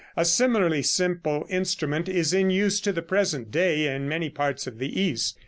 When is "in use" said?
2.33-2.79